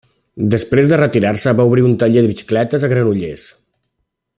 Després 0.53 0.89
de 0.93 0.99
retirar-se 1.01 1.53
va 1.59 1.67
obrir 1.73 1.85
un 1.91 1.95
taller 2.05 2.25
de 2.25 2.33
bicicletes 2.35 2.87
a 2.87 2.91
Granollers. 2.95 3.49